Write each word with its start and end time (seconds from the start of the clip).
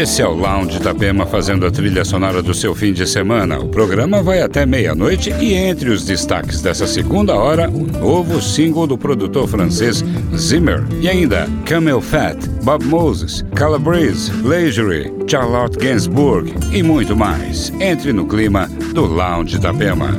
Esse 0.00 0.22
é 0.22 0.26
o 0.26 0.32
Lounge 0.32 0.78
Itapema 0.78 1.26
fazendo 1.26 1.66
a 1.66 1.70
trilha 1.70 2.06
sonora 2.06 2.42
do 2.42 2.54
seu 2.54 2.74
fim 2.74 2.90
de 2.90 3.06
semana. 3.06 3.58
O 3.58 3.68
programa 3.68 4.22
vai 4.22 4.40
até 4.40 4.64
meia-noite 4.64 5.28
e 5.38 5.52
entre 5.52 5.90
os 5.90 6.06
destaques 6.06 6.62
dessa 6.62 6.86
segunda 6.86 7.34
hora, 7.34 7.68
o 7.68 7.86
novo 7.86 8.40
single 8.40 8.86
do 8.86 8.96
produtor 8.96 9.46
francês 9.46 10.02
Zimmer. 10.34 10.86
E 11.02 11.06
ainda 11.06 11.46
Camel 11.66 12.00
Fat, 12.00 12.38
Bob 12.62 12.82
Moses, 12.86 13.44
Calabrese, 13.54 14.32
Leisure, 14.42 15.12
Charlotte 15.26 15.76
Gainsbourg 15.76 16.50
e 16.72 16.82
muito 16.82 17.14
mais. 17.14 17.70
Entre 17.78 18.10
no 18.10 18.26
clima 18.26 18.70
do 18.94 19.04
Lounge 19.04 19.56
Itapema. 19.56 20.18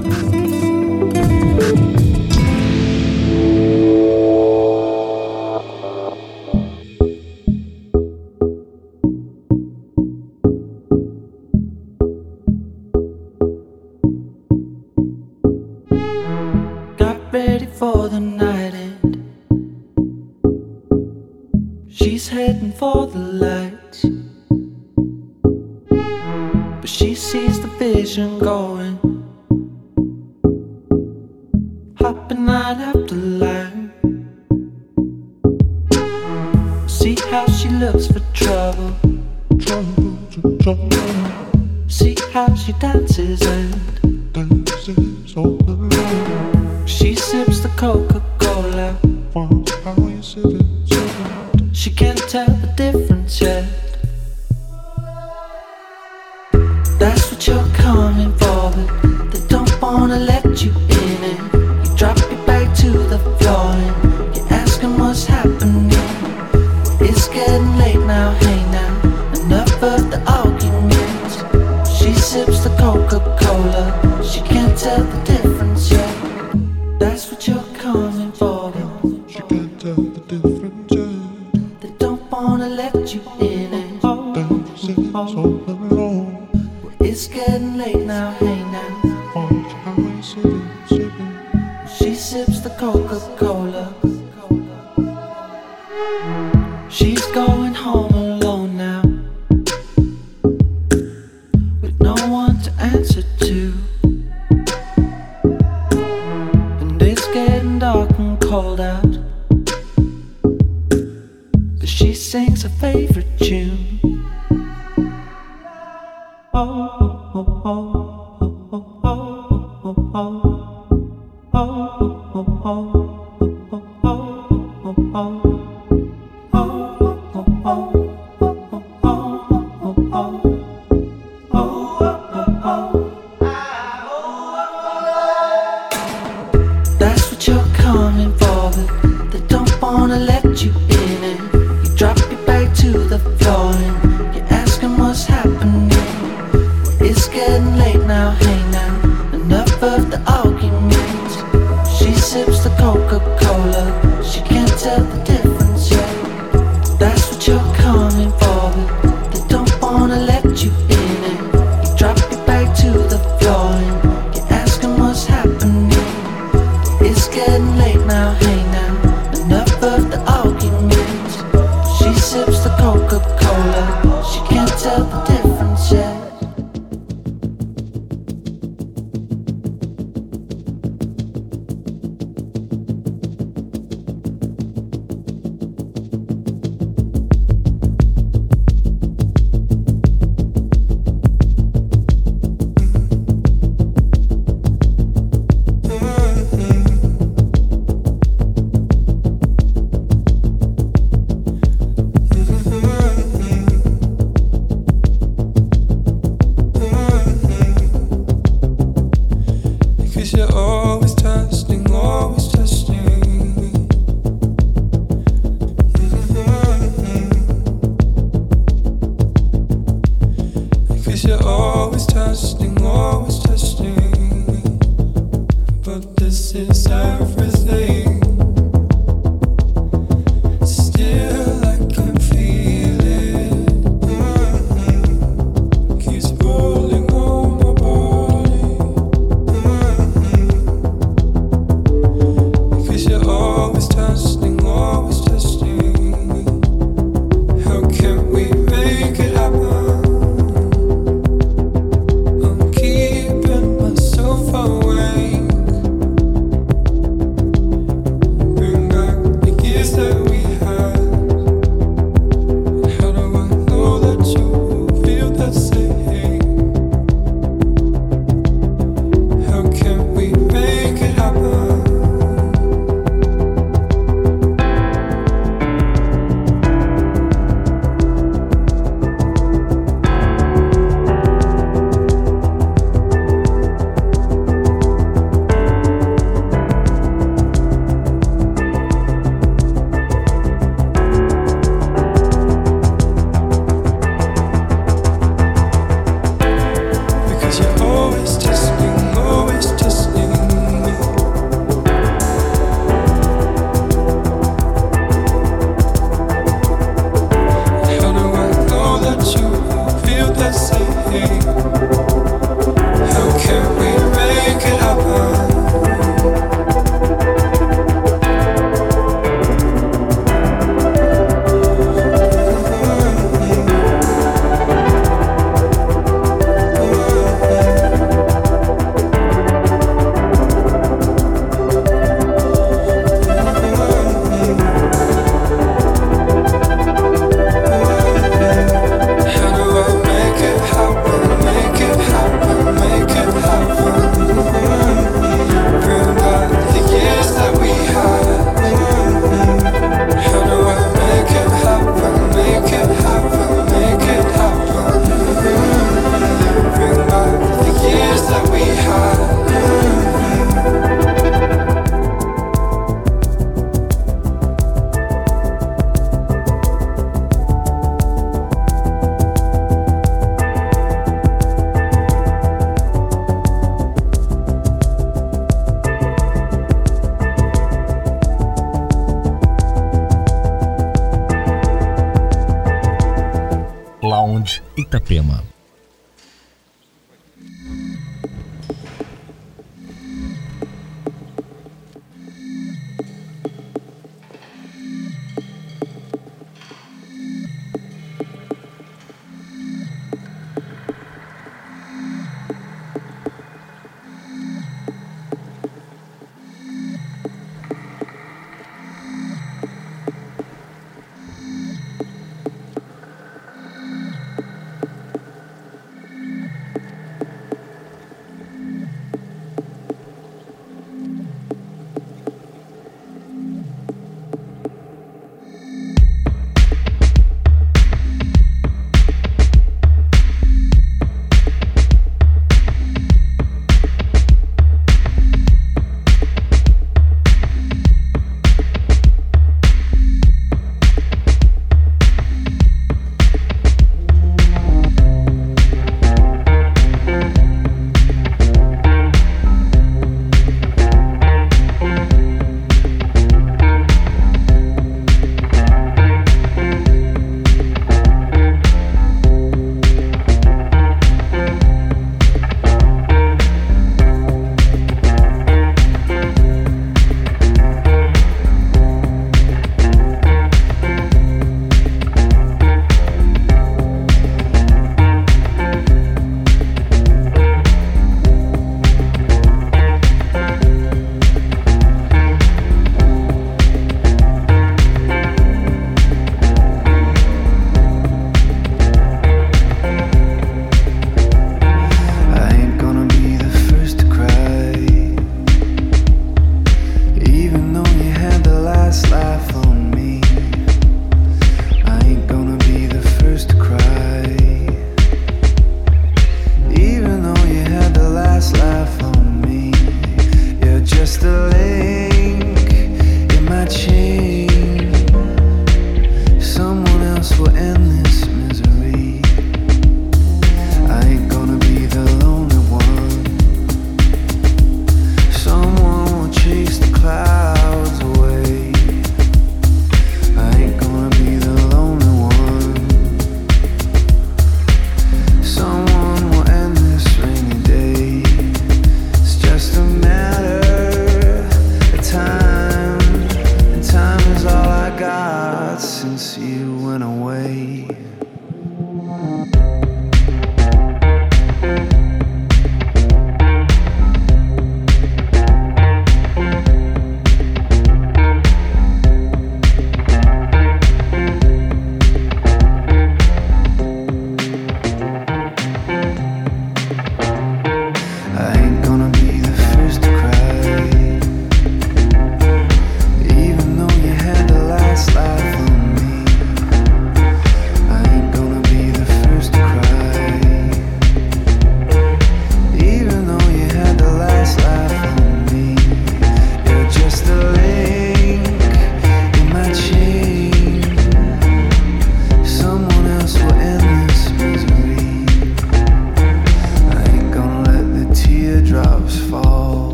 wanna 82.62 82.76
let 82.76 83.16
you 83.16 83.22
in 83.40 83.74
and 83.74 84.02
hold 84.04 84.38
oh, 84.38 85.64
oh. 85.68 85.81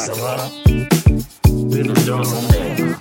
Thanks 0.00 0.18
a 0.18 0.22
lot. 0.22 0.66
Little 1.46 1.94
Johnson. 2.06 2.99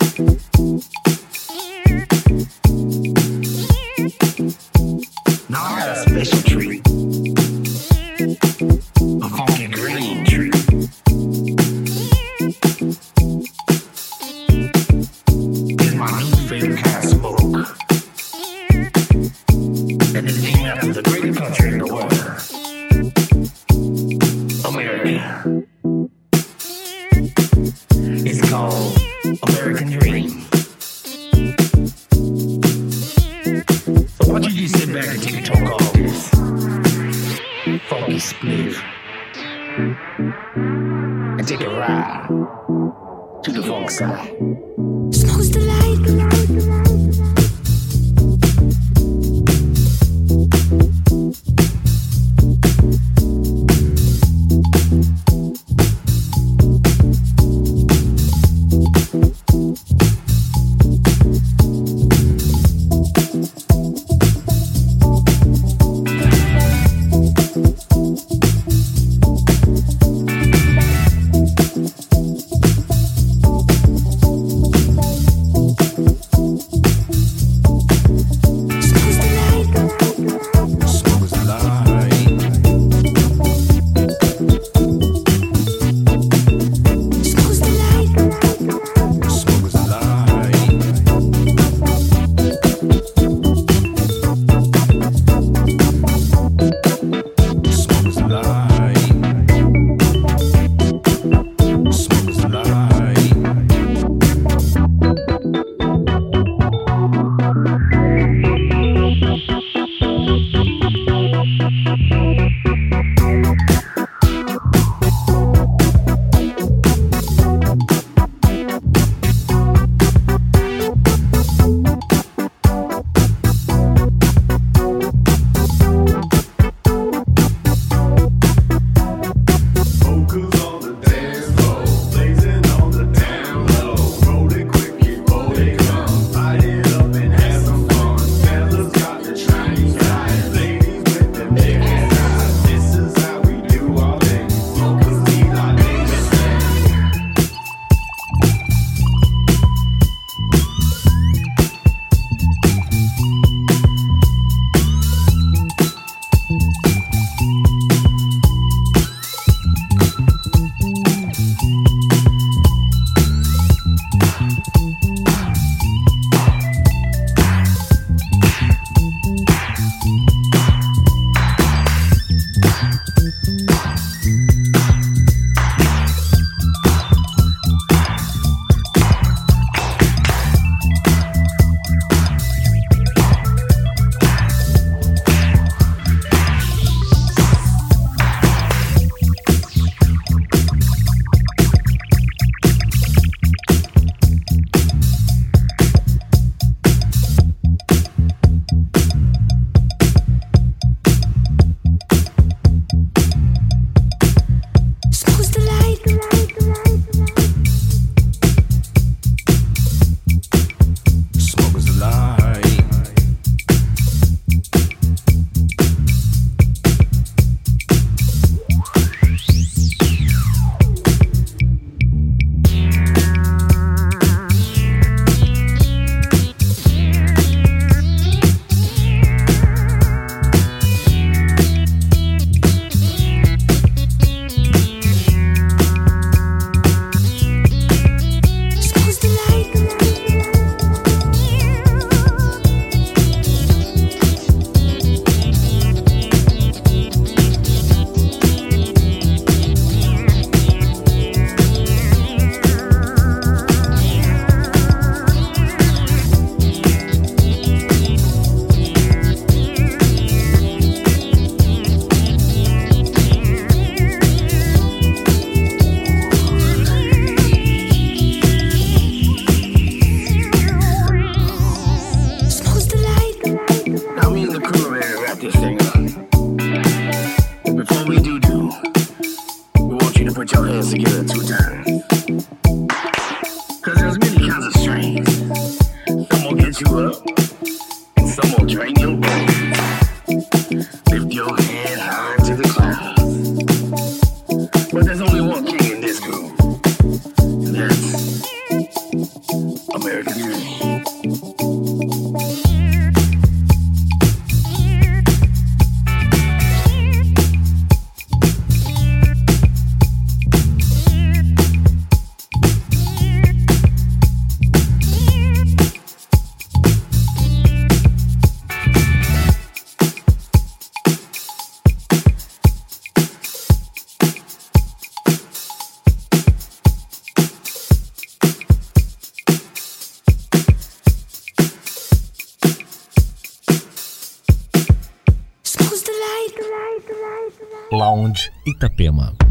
Itapema. 338.66 339.49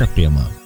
Itapema. 0.00 0.59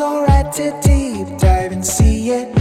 alright 0.00 0.52
to 0.52 0.70
deep 0.82 1.38
dive 1.38 1.72
and 1.72 1.84
see 1.84 2.30
it. 2.30 2.57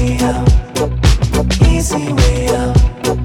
way 0.00 0.18
out, 0.22 0.48
easy 1.68 2.12
way 2.12 2.48
out. 2.48 3.19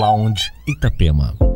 Lounge 0.00 0.50
Itapema. 0.66 1.49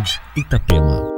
Sound 0.00 0.20
Itapema. 0.34 1.09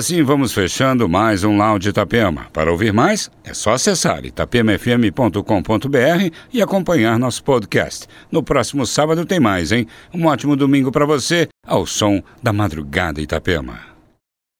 Assim 0.00 0.22
vamos 0.22 0.54
fechando 0.54 1.06
mais 1.06 1.44
um 1.44 1.58
Lounge 1.58 1.90
Itapema. 1.90 2.46
Para 2.54 2.72
ouvir 2.72 2.90
mais, 2.90 3.30
é 3.44 3.52
só 3.52 3.74
acessar 3.74 4.24
itapemafm.com.br 4.24 6.34
e 6.50 6.62
acompanhar 6.62 7.18
nosso 7.18 7.44
podcast. 7.44 8.06
No 8.32 8.42
próximo 8.42 8.86
sábado 8.86 9.26
tem 9.26 9.38
mais, 9.38 9.72
hein? 9.72 9.86
Um 10.12 10.24
ótimo 10.24 10.56
domingo 10.56 10.90
para 10.90 11.04
você, 11.04 11.48
ao 11.66 11.86
som 11.86 12.22
da 12.42 12.50
madrugada 12.50 13.20
Itapema. 13.20 13.89